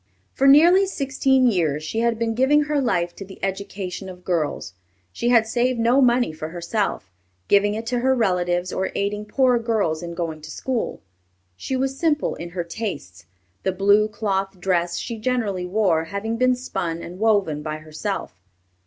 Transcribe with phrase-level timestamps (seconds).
[0.33, 4.73] For nearly sixteen years she had been giving her life to the education of girls.
[5.13, 7.11] She had saved no money for herself,
[7.47, 11.01] giving it to her relatives or aiding poor girls in going to school.
[11.55, 13.27] She was simple in her tastes,
[13.61, 18.41] the blue cloth dress she generally wore having been spun and woven by herself.